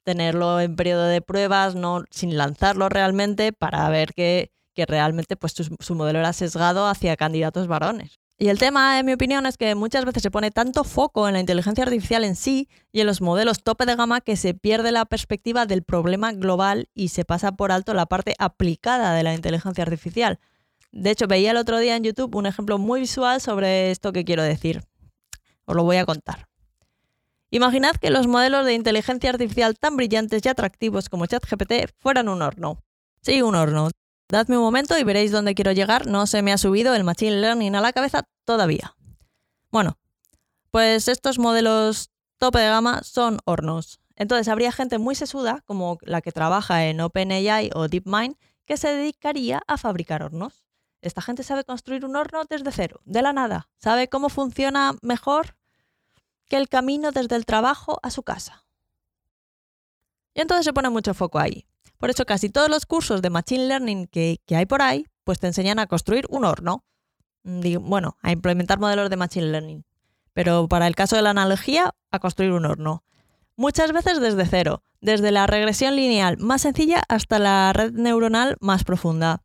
tenerlo 0.05 0.61
en 0.61 0.77
periodo 0.77 1.05
de 1.05 1.21
pruebas, 1.21 1.75
no, 1.75 2.05
sin 2.11 2.37
lanzarlo 2.37 2.89
realmente, 2.89 3.53
para 3.53 3.89
ver 3.91 4.15
que, 4.15 4.51
que 4.75 4.87
realmente 4.87 5.37
pues, 5.37 5.53
su, 5.53 5.77
su 5.79 5.95
modelo 5.95 6.21
era 6.21 6.33
sesgado 6.33 6.87
hacia 6.87 7.17
candidatos 7.17 7.67
varones. 7.67 8.20
Y 8.43 8.49
el 8.49 8.59
tema, 8.59 8.99
en 8.99 9.05
mi 9.05 9.13
opinión, 9.13 9.45
es 9.45 9.59
que 9.59 9.75
muchas 9.75 10.07
veces 10.07 10.23
se 10.23 10.31
pone 10.31 10.51
tanto 10.51 10.83
foco 10.83 11.29
en 11.29 11.35
la 11.35 11.41
inteligencia 11.41 11.85
artificial 11.85 12.25
en 12.25 12.37
sí 12.37 12.71
y 12.91 13.03
en 13.03 13.07
los 13.07 13.21
modelos 13.21 13.63
tope 13.63 13.85
de 13.85 13.97
gama 13.97 14.23
que 14.23 14.35
se 14.35 14.55
pierde 14.55 14.93
la 14.93 15.05
perspectiva 15.05 15.67
del 15.67 15.83
problema 15.83 16.33
global 16.33 16.89
y 16.95 17.09
se 17.09 17.27
pasa 17.27 17.53
por 17.53 17.71
alto 17.71 17.93
la 17.93 18.07
parte 18.07 18.35
aplicada 18.39 19.13
de 19.13 19.25
la 19.25 19.35
inteligencia 19.35 19.85
artificial. 19.85 20.41
De 20.91 21.11
hecho, 21.11 21.27
veía 21.27 21.51
el 21.51 21.59
otro 21.59 21.79
día 21.79 21.97
en 21.97 22.03
YouTube 22.03 22.35
un 22.35 22.47
ejemplo 22.47 22.79
muy 22.79 23.01
visual 23.01 23.43
sobre 23.43 23.91
esto 23.91 24.11
que 24.11 24.25
quiero 24.25 24.43
decir. 24.43 24.85
Os 25.67 25.77
lo 25.77 25.85
voy 25.85 25.99
a 25.99 26.07
contar. 26.07 26.49
Imaginad 27.51 27.97
que 27.97 28.09
los 28.09 28.27
modelos 28.27 28.65
de 28.65 28.73
inteligencia 28.73 29.29
artificial 29.29 29.77
tan 29.79 29.99
brillantes 29.99 30.41
y 30.47 30.49
atractivos 30.49 31.11
como 31.11 31.27
ChatGPT 31.27 31.93
fueran 31.99 32.31
un 32.31 32.41
horno. 32.41 32.83
Sí, 33.21 33.43
un 33.43 33.55
horno. 33.55 33.91
Dadme 34.31 34.57
un 34.57 34.63
momento 34.63 34.97
y 34.97 35.03
veréis 35.03 35.33
dónde 35.33 35.57
quiero 35.57 35.73
llegar. 35.73 36.07
No 36.07 36.25
se 36.29 36.41
me 36.43 36.53
ha 36.53 36.59
subido 36.59 36.95
el 36.95 37.03
Machine 37.03 37.41
Learning 37.41 37.75
a 37.75 37.81
la 37.81 37.93
cabeza 37.93 38.29
todavía. 38.45 38.95
Bueno, 39.73 39.99
pues 40.71 41.09
estos 41.09 41.41
modelos 41.41 42.11
tope 42.39 42.61
de 42.61 42.69
gama 42.69 43.03
son 43.03 43.41
hornos. 43.45 44.01
Entonces 44.15 44.47
habría 44.47 44.71
gente 44.71 44.99
muy 44.99 45.17
sesuda, 45.17 45.65
como 45.67 45.99
la 46.03 46.21
que 46.21 46.31
trabaja 46.31 46.87
en 46.87 47.01
OpenAI 47.01 47.71
o 47.75 47.89
DeepMind, 47.89 48.37
que 48.67 48.77
se 48.77 48.95
dedicaría 48.95 49.63
a 49.67 49.77
fabricar 49.77 50.23
hornos. 50.23 50.65
Esta 51.03 51.23
gente 51.23 51.43
sabe 51.43 51.65
construir 51.65 52.05
un 52.05 52.15
horno 52.15 52.45
desde 52.49 52.71
cero, 52.71 53.01
de 53.05 53.23
la 53.23 53.33
nada. 53.33 53.69
Sabe 53.79 54.09
cómo 54.09 54.29
funciona 54.29 54.95
mejor 55.03 55.57
que 56.47 56.57
el 56.57 56.69
camino 56.69 57.11
desde 57.11 57.35
el 57.35 57.47
trabajo 57.47 57.99
a 58.05 58.11
su 58.11 58.23
casa. 58.23 58.65
Y 60.35 60.41
entonces 60.41 60.67
se 60.67 60.73
pone 60.73 60.89
mucho 60.89 61.15
foco 61.15 61.41
ahí. 61.41 61.67
Por 62.01 62.09
eso 62.09 62.25
casi 62.25 62.49
todos 62.49 62.71
los 62.71 62.87
cursos 62.87 63.21
de 63.21 63.29
Machine 63.29 63.67
Learning 63.67 64.07
que, 64.07 64.39
hay 64.49 64.65
por 64.65 64.81
ahí, 64.81 65.07
pues 65.23 65.39
te 65.39 65.47
enseñan 65.47 65.79
a 65.79 65.87
construir 65.87 66.25
un 66.31 66.47
horno. 66.47 66.83
Mm, 67.43 67.89
bueno, 67.89 68.17
a 68.23 68.33
implementar 68.33 68.81
modelos 68.81 69.11
de 69.11 69.19
Machine 69.19 69.53
Learning. 69.53 69.85
Pero 70.33 70.67
para 70.67 70.87
el 70.87 70.97
caso 70.97 71.17
de 71.17 71.23
la 71.23 71.31
analogía, 71.31 71.95
a 72.11 72.19
construir 72.19 72.53
un 72.53 72.65
horno. 72.65 73.05
Muchas 73.55 73.93
veces 73.93 74.19
desde 74.19 74.47
cero, 74.47 74.83
desde 75.03 75.31
la 75.31 75.47
regresión 75.47 75.95
lineal 75.95 76.39
más 76.39 76.63
sencilla 76.63 77.03
hasta 77.07 77.39
la 77.39 77.71
red 77.75 77.93
neuronal 77.93 78.57
más 78.61 78.83
profunda. 78.85 79.43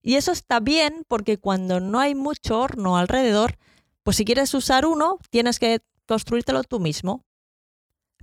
Y 0.00 0.14
eso 0.14 0.32
está 0.32 0.58
bien 0.58 1.04
porque 1.06 1.36
cuando 1.36 1.80
no 1.80 2.00
hay 2.00 2.14
mucho 2.14 2.58
horno 2.58 2.96
alrededor, 2.96 3.58
pues 4.02 4.16
si 4.16 4.24
quieres 4.24 4.54
usar 4.54 4.86
uno, 4.86 5.18
tienes 5.28 5.58
que 5.58 5.80
construírtelo 6.06 6.64
tú 6.64 6.80
mismo. 6.80 7.26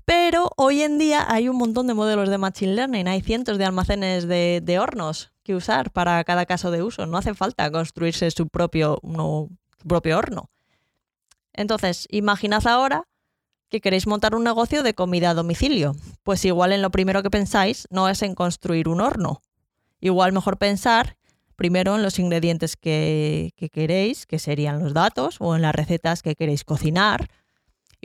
Pero 0.07 0.53
hoy 0.55 0.83
en 0.83 0.97
día 0.97 1.25
hay 1.27 1.49
un 1.49 1.57
montón 1.57 1.85
de 1.85 1.93
modelos 1.93 2.29
de 2.29 2.37
Machine 2.37 2.75
Learning, 2.75 3.09
hay 3.09 3.19
cientos 3.19 3.57
de 3.57 3.65
almacenes 3.65 4.25
de, 4.25 4.79
hornos 4.79 5.33
que 5.43 5.53
usar 5.53 5.91
para 5.91 6.23
cada 6.23 6.45
caso 6.45 6.71
de 6.71 6.81
uso. 6.81 7.05
No 7.05 7.17
hace 7.17 7.33
falta 7.33 7.69
construirse 7.69 8.31
su 8.31 8.47
propio, 8.47 9.01
propio 9.85 10.17
horno. 10.17 10.49
Entonces, 11.51 12.07
imaginad 12.09 12.65
ahora 12.67 13.03
que 13.67 13.81
queréis 13.81 14.07
montar 14.07 14.33
un 14.33 14.45
negocio 14.45 14.81
de 14.81 14.93
comida 14.93 15.31
a 15.31 15.33
domicilio. 15.33 15.93
Pues 16.23 16.45
igual 16.45 16.71
en 16.71 16.81
lo 16.81 16.89
primero 16.89 17.21
que 17.21 17.29
pensáis 17.29 17.85
no 17.91 18.07
es 18.07 18.21
en 18.21 18.33
construir 18.33 18.87
un 18.87 19.01
horno. 19.01 19.41
Igual 19.99 20.31
mejor 20.31 20.57
pensar 20.57 21.17
primero 21.57 21.97
en 21.97 22.01
los 22.01 22.17
ingredientes 22.17 22.77
que 22.77 23.51
queréis, 23.73 24.25
que 24.25 24.39
serían 24.39 24.81
los 24.81 24.93
datos, 24.93 25.35
o 25.39 25.53
en 25.53 25.63
las 25.63 25.75
recetas 25.75 26.21
que 26.21 26.35
queréis 26.35 26.63
cocinar, 26.63 27.27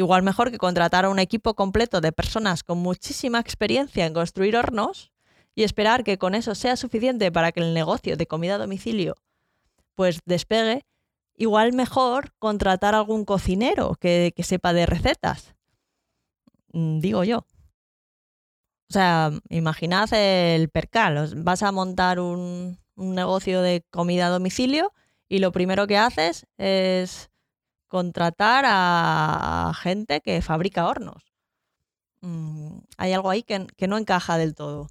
Igual 0.03 0.25
mejor 0.25 0.51
que 0.51 0.59
contratar 0.59 1.05
a 1.05 1.11
un 1.11 1.21
equipo 1.21 1.55
completo 1.55 2.01
de 2.01 2.11
personas 2.11 2.65
con 2.65 2.79
muchísima 2.79 3.39
experiencia 3.39 4.05
en 4.05 4.13
construir 4.13 4.57
hornos 4.57 5.13
y 5.55 5.63
esperar 5.63 6.03
que 6.03 6.19
con 6.19 6.35
eso 6.35 6.57
sea 6.57 6.75
suficiente 6.75 7.31
para 7.31 7.53
que 7.53 7.61
el 7.61 7.73
negocio 7.73 8.17
de 8.17 8.27
comida 8.27 8.57
a 8.57 8.59
domicilio 8.59 9.15
pues 9.95 10.19
despegue, 10.25 10.85
igual 11.37 11.73
mejor 11.73 12.33
contratar 12.41 12.97
a 12.97 12.99
algún 12.99 13.25
cocinero 13.25 13.95
que, 13.95 14.35
sepa 14.43 14.73
de 14.73 14.87
recetas. 14.87 15.55
Mm, 16.73 16.99
digo 16.99 17.23
yo. 17.23 17.47
O 18.91 18.93
sea, 18.93 19.31
imaginad 19.51 20.13
el 20.15 20.69
percal. 20.69 21.33
Vas 21.45 21.63
a 21.63 21.71
montar 21.71 22.19
un 22.19 22.77
negocio 22.97 23.63
de 23.63 23.85
comida 23.89 24.27
a 24.27 24.31
domicilio 24.31 24.93
y 25.29 25.39
lo 25.39 25.53
primero 25.53 25.87
que 25.87 25.97
haces 25.97 26.49
es 26.59 27.31
contratar 27.93 28.65
a 28.67 29.71
gente 29.77 30.23
que 30.23 30.41
fabrica 30.41 30.87
hornos. 30.87 31.35
Mm, 32.23 32.79
hay 32.97 33.13
algo 33.13 33.29
ahí 33.29 33.43
que, 33.43 33.87
no 33.87 33.99
encaja 33.99 34.39
del 34.39 34.55
todo. 34.55 34.89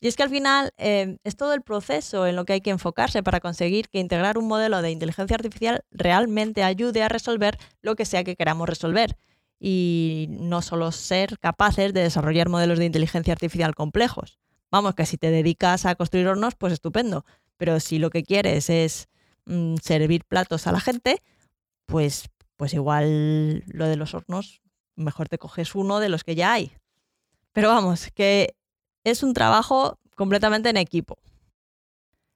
Y 0.00 0.08
es 0.08 0.16
que 0.16 0.22
al 0.22 0.30
final 0.30 0.72
em, 0.78 1.18
es 1.24 1.36
todo 1.36 1.52
el 1.52 1.60
proceso 1.60 2.26
en 2.26 2.34
lo 2.34 2.46
que 2.46 2.54
hay 2.54 2.62
que 2.62 2.70
enfocarse 2.70 3.22
para 3.22 3.40
conseguir 3.40 3.90
que 3.90 3.98
integrar 3.98 4.38
un 4.38 4.48
modelo 4.48 4.80
de 4.80 4.92
inteligencia 4.92 5.34
artificial 5.34 5.84
realmente 5.90 6.62
ayude 6.62 7.02
a 7.02 7.10
resolver 7.10 7.58
lo 7.82 7.96
que 7.96 8.06
sea 8.06 8.24
que 8.24 8.34
queramos 8.34 8.66
resolver. 8.66 9.18
Y 9.60 10.28
no 10.30 10.62
solo 10.62 10.92
ser 10.92 11.38
capaces 11.38 11.92
de 11.92 12.00
desarrollar 12.00 12.48
modelos 12.48 12.78
de 12.78 12.86
inteligencia 12.86 13.34
artificial 13.34 13.74
complejos. 13.74 14.38
Vamos, 14.70 14.94
que 14.94 15.04
si 15.04 15.18
te 15.18 15.30
dedicas 15.30 15.84
a 15.84 15.96
construir 15.96 16.28
hornos, 16.28 16.54
pues 16.54 16.72
estupendo. 16.72 17.26
Pero 17.58 17.78
si 17.78 17.98
lo 17.98 18.08
que 18.08 18.22
quieres 18.22 18.70
es 18.70 19.08
mm, 19.44 19.76
servir 19.82 20.24
platos 20.24 20.66
a 20.66 20.72
la 20.72 20.80
gente, 20.80 21.22
pues, 21.86 22.28
pues 22.56 22.74
igual 22.74 23.64
lo 23.66 23.86
de 23.86 23.96
los 23.96 24.14
hornos, 24.14 24.62
mejor 24.96 25.28
te 25.28 25.38
coges 25.38 25.74
uno 25.74 26.00
de 26.00 26.08
los 26.08 26.24
que 26.24 26.34
ya 26.34 26.52
hay. 26.52 26.72
Pero 27.52 27.68
vamos, 27.68 28.10
que 28.14 28.56
es 29.04 29.22
un 29.22 29.32
trabajo 29.32 29.98
completamente 30.14 30.68
en 30.68 30.76
equipo. 30.76 31.18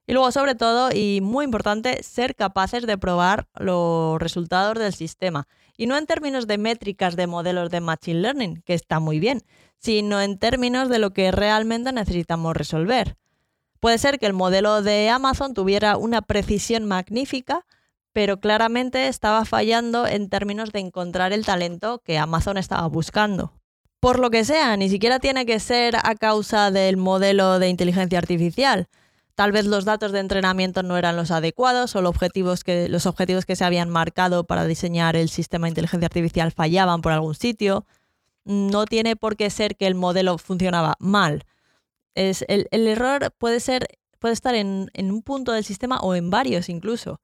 Y 0.06 0.12
luego, 0.12 0.32
sobre 0.32 0.54
todo, 0.54 0.90
y 0.92 1.20
muy 1.20 1.44
importante, 1.44 2.02
ser 2.02 2.34
capaces 2.34 2.86
de 2.86 2.98
probar 2.98 3.46
los 3.54 4.18
resultados 4.20 4.76
del 4.78 4.92
sistema. 4.92 5.46
Y 5.76 5.86
no 5.86 5.96
en 5.96 6.06
términos 6.06 6.46
de 6.46 6.58
métricas 6.58 7.16
de 7.16 7.26
modelos 7.26 7.70
de 7.70 7.80
Machine 7.80 8.20
Learning, 8.20 8.62
que 8.62 8.74
está 8.74 8.98
muy 8.98 9.20
bien, 9.20 9.42
sino 9.78 10.20
en 10.20 10.38
términos 10.38 10.88
de 10.88 10.98
lo 10.98 11.12
que 11.12 11.30
realmente 11.30 11.92
necesitamos 11.92 12.56
resolver. 12.56 13.16
Puede 13.78 13.98
ser 13.98 14.18
que 14.18 14.26
el 14.26 14.32
modelo 14.32 14.82
de 14.82 15.08
Amazon 15.08 15.54
tuviera 15.54 15.96
una 15.96 16.22
precisión 16.22 16.86
magnífica, 16.86 17.64
pero 18.12 18.40
claramente 18.40 19.08
estaba 19.08 19.44
fallando 19.44 20.06
en 20.06 20.28
términos 20.28 20.72
de 20.72 20.80
encontrar 20.80 21.32
el 21.32 21.44
talento 21.44 22.00
que 22.04 22.18
Amazon 22.18 22.56
estaba 22.56 22.86
buscando. 22.88 23.52
Por 24.00 24.18
lo 24.18 24.30
que 24.30 24.44
sea, 24.44 24.76
ni 24.76 24.88
siquiera 24.88 25.18
tiene 25.18 25.44
que 25.46 25.60
ser 25.60 25.96
a 26.02 26.14
causa 26.14 26.70
del 26.70 26.96
modelo 26.96 27.58
de 27.58 27.68
inteligencia 27.68 28.18
artificial. 28.18 28.88
Tal 29.34 29.52
vez 29.52 29.66
los 29.66 29.84
datos 29.84 30.12
de 30.12 30.20
entrenamiento 30.20 30.82
no 30.82 30.96
eran 30.96 31.16
los 31.16 31.30
adecuados 31.30 31.94
o 31.94 32.02
los 32.02 32.10
objetivos 32.10 32.64
que, 32.64 32.88
los 32.88 33.06
objetivos 33.06 33.46
que 33.46 33.56
se 33.56 33.64
habían 33.64 33.90
marcado 33.90 34.44
para 34.44 34.64
diseñar 34.64 35.16
el 35.16 35.28
sistema 35.28 35.66
de 35.66 35.70
inteligencia 35.70 36.06
artificial 36.06 36.50
fallaban 36.50 37.02
por 37.02 37.12
algún 37.12 37.34
sitio. 37.34 37.86
No 38.44 38.86
tiene 38.86 39.16
por 39.16 39.36
qué 39.36 39.50
ser 39.50 39.76
que 39.76 39.86
el 39.86 39.94
modelo 39.94 40.38
funcionaba 40.38 40.94
mal. 40.98 41.44
Es, 42.14 42.44
el, 42.48 42.66
error 42.72 43.32
puede, 43.38 43.60
ser, 43.60 43.86
puede 44.18 44.34
estar 44.34 44.54
en 44.54 44.90
un 44.96 45.22
punto 45.22 45.52
del 45.52 45.64
sistema 45.64 46.00
o 46.00 46.14
en 46.14 46.30
varios 46.30 46.68
incluso. 46.68 47.20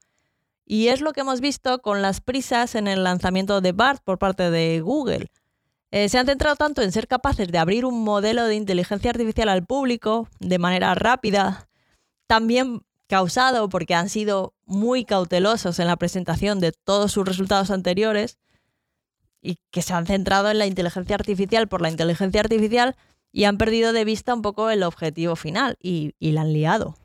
Y 0.66 0.88
es 0.88 1.00
lo 1.00 1.12
que 1.12 1.20
hemos 1.20 1.40
visto 1.40 1.80
con 1.80 2.02
las 2.02 2.20
prisas 2.20 2.74
en 2.74 2.88
el 2.88 3.04
lanzamiento 3.04 3.60
de 3.60 3.70
BART 3.70 4.02
por 4.02 4.18
parte 4.18 4.50
de 4.50 4.80
Google. 4.80 5.28
Eh, 5.92 6.08
se 6.08 6.18
han 6.18 6.26
centrado 6.26 6.56
tanto 6.56 6.82
en 6.82 6.90
ser 6.90 7.06
capaces 7.06 7.48
de 7.48 7.58
abrir 7.58 7.84
un 7.84 8.02
modelo 8.02 8.44
de 8.44 8.56
inteligencia 8.56 9.10
artificial 9.10 9.48
al 9.48 9.64
público 9.64 10.28
de 10.40 10.58
manera 10.58 10.94
rápida, 10.96 11.68
también 12.26 12.82
causado 13.06 13.68
porque 13.68 13.94
han 13.94 14.08
sido 14.08 14.54
muy 14.64 15.04
cautelosos 15.04 15.78
en 15.78 15.86
la 15.86 15.96
presentación 15.96 16.58
de 16.58 16.72
todos 16.72 17.12
sus 17.12 17.24
resultados 17.24 17.70
anteriores 17.70 18.38
y 19.40 19.58
que 19.70 19.82
se 19.82 19.94
han 19.94 20.06
centrado 20.06 20.50
en 20.50 20.58
la 20.58 20.66
inteligencia 20.66 21.14
artificial 21.14 21.68
por 21.68 21.80
la 21.80 21.90
inteligencia 21.90 22.40
artificial 22.40 22.96
y 23.30 23.44
han 23.44 23.58
perdido 23.58 23.92
de 23.92 24.04
vista 24.04 24.34
un 24.34 24.42
poco 24.42 24.70
el 24.70 24.82
objetivo 24.82 25.36
final 25.36 25.76
y, 25.80 26.14
y 26.18 26.32
la 26.32 26.40
han 26.40 26.52
liado. 26.52 26.96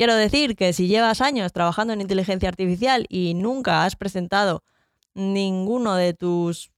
Quiero 0.00 0.14
decir 0.14 0.56
que 0.56 0.72
si 0.72 0.88
llevas 0.88 1.20
años 1.20 1.52
trabajando 1.52 1.92
en 1.92 2.00
inteligencia 2.00 2.48
artificial 2.48 3.04
y 3.10 3.34
nunca 3.34 3.84
has 3.84 3.96
presentado 3.96 4.64
ninguno 5.12 5.94
de 5.94 6.14
tus 6.14 6.72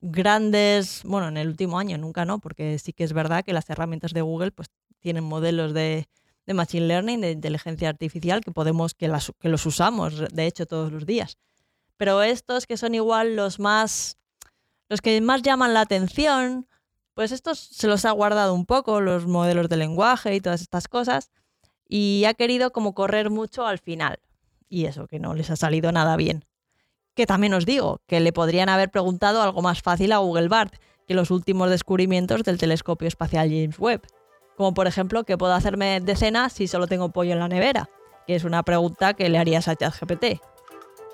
grandes, 0.00 1.02
bueno, 1.04 1.28
en 1.28 1.36
el 1.36 1.46
último 1.46 1.78
año 1.78 1.98
nunca 1.98 2.24
no, 2.24 2.40
porque 2.40 2.76
sí 2.80 2.92
que 2.92 3.04
es 3.04 3.12
verdad 3.12 3.44
que 3.44 3.52
las 3.52 3.70
herramientas 3.70 4.12
de 4.12 4.22
Google 4.22 4.50
pues 4.50 4.70
tienen 4.98 5.22
modelos 5.22 5.72
de, 5.72 6.08
machine 6.48 6.88
learning, 6.88 7.20
de 7.20 7.30
inteligencia 7.30 7.90
artificial 7.90 8.40
que 8.40 8.50
podemos 8.50 8.92
que, 8.92 9.08
que 9.38 9.48
los 9.48 9.64
usamos 9.64 10.24
de 10.28 10.46
hecho 10.46 10.66
todos 10.66 10.90
los 10.90 11.06
días. 11.06 11.38
Pero 11.96 12.24
estos 12.24 12.66
que 12.66 12.76
son 12.76 12.92
igual 12.92 13.36
los 13.36 13.60
más 13.60 14.18
los 14.88 15.00
que 15.00 15.20
más 15.20 15.42
llaman 15.42 15.74
la 15.74 15.82
atención, 15.82 16.66
pues 17.14 17.30
estos 17.30 17.60
se 17.60 17.86
los 17.86 18.04
ha 18.04 18.10
guardado 18.10 18.52
un 18.52 18.66
poco 18.66 19.00
los 19.00 19.28
modelos 19.28 19.68
de 19.68 19.76
lenguaje 19.76 20.34
y 20.34 20.40
todas 20.40 20.60
estas 20.60 20.88
cosas 20.88 21.30
y 21.88 22.24
ha 22.26 22.34
querido 22.34 22.70
como 22.70 22.94
correr 22.94 23.30
mucho 23.30 23.66
al 23.66 23.78
final. 23.78 24.20
Y 24.68 24.84
eso, 24.84 25.06
que 25.06 25.18
no 25.18 25.34
les 25.34 25.50
ha 25.50 25.56
salido 25.56 25.90
nada 25.90 26.16
bien. 26.16 26.44
Que 27.14 27.26
también 27.26 27.54
os 27.54 27.66
digo, 27.66 28.00
que 28.06 28.20
le 28.20 28.32
podrían 28.32 28.68
haber 28.68 28.90
preguntado 28.90 29.42
algo 29.42 29.62
más 29.62 29.82
fácil 29.82 30.12
a 30.12 30.18
Google 30.18 30.48
Bart, 30.48 30.74
que 31.06 31.14
los 31.14 31.30
últimos 31.30 31.70
descubrimientos 31.70 32.42
del 32.44 32.58
telescopio 32.58 33.08
espacial 33.08 33.48
James 33.48 33.78
Webb. 33.78 34.02
Como 34.56 34.74
por 34.74 34.86
ejemplo, 34.86 35.24
¿qué 35.24 35.38
puedo 35.38 35.54
hacerme 35.54 36.00
de 36.00 36.16
cena 36.16 36.50
si 36.50 36.68
solo 36.68 36.86
tengo 36.86 37.08
pollo 37.10 37.32
en 37.32 37.38
la 37.38 37.48
nevera? 37.48 37.88
Que 38.26 38.34
es 38.34 38.44
una 38.44 38.62
pregunta 38.62 39.14
que 39.14 39.28
le 39.30 39.38
harías 39.38 39.68
a 39.68 39.74
ChatGPT. 39.74 40.40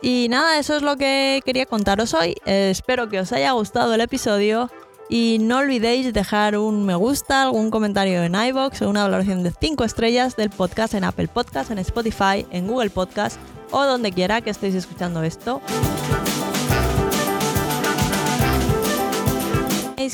Y 0.02 0.26
nada, 0.28 0.58
eso 0.58 0.76
es 0.76 0.82
lo 0.82 0.96
que 0.96 1.40
quería 1.44 1.66
contaros 1.66 2.12
hoy. 2.12 2.34
espero 2.44 3.08
que 3.08 3.20
os 3.20 3.32
haya 3.32 3.52
gustado 3.52 3.94
el 3.94 4.00
episodio 4.00 4.70
y 5.14 5.38
no 5.38 5.58
olvidéis 5.58 6.12
dejar 6.12 6.58
un 6.58 6.84
me 6.84 6.96
gusta, 6.96 7.44
algún 7.44 7.70
comentario 7.70 8.24
en 8.24 8.34
iBox 8.34 8.82
o 8.82 8.90
una 8.90 9.04
valoración 9.04 9.44
de 9.44 9.52
5 9.52 9.84
estrellas 9.84 10.34
del 10.34 10.50
podcast 10.50 10.92
en 10.92 11.04
Apple 11.04 11.28
Podcast, 11.28 11.70
en 11.70 11.78
Spotify, 11.78 12.44
en 12.50 12.66
Google 12.66 12.90
Podcast 12.90 13.38
o 13.70 13.84
donde 13.84 14.10
quiera 14.10 14.40
que 14.40 14.50
estéis 14.50 14.74
escuchando 14.74 15.22
esto. 15.22 15.62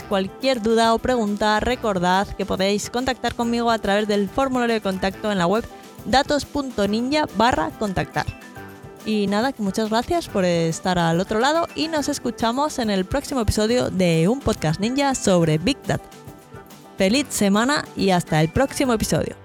cualquier 0.06 0.60
duda 0.60 0.92
o 0.92 0.98
pregunta, 0.98 1.60
recordad 1.60 2.28
que 2.28 2.44
podéis 2.44 2.90
contactar 2.90 3.34
conmigo 3.34 3.70
a 3.70 3.78
través 3.78 4.06
del 4.06 4.28
formulario 4.28 4.74
de 4.74 4.80
contacto 4.82 5.32
en 5.32 5.38
la 5.38 5.46
web 5.46 5.64
datos.ninja 6.04 7.26
barra 7.36 7.70
contactar. 7.78 8.39
Y 9.06 9.26
nada, 9.26 9.54
muchas 9.58 9.88
gracias 9.88 10.28
por 10.28 10.44
estar 10.44 10.98
al 10.98 11.20
otro 11.20 11.40
lado 11.40 11.66
y 11.74 11.88
nos 11.88 12.08
escuchamos 12.08 12.78
en 12.78 12.90
el 12.90 13.04
próximo 13.04 13.40
episodio 13.40 13.90
de 13.90 14.28
un 14.28 14.40
podcast 14.40 14.78
ninja 14.78 15.14
sobre 15.14 15.58
Big 15.58 15.78
Data. 15.86 16.04
Feliz 16.98 17.26
semana 17.30 17.84
y 17.96 18.10
hasta 18.10 18.42
el 18.42 18.50
próximo 18.50 18.92
episodio. 18.92 19.39